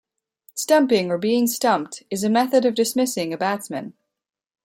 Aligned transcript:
"Stumping" 0.55 1.11
or 1.11 1.19
"being 1.19 1.45
stumped" 1.45 2.01
is 2.09 2.23
a 2.23 2.29
method 2.31 2.65
of 2.65 2.73
dismissing 2.73 3.33
a 3.33 3.37
batsman. 3.37 3.93